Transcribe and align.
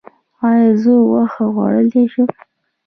ایا 0.47 0.69
زه 0.81 0.91
غوښه 1.07 1.45
خوړلی 1.53 2.03
شم؟ 2.11 2.29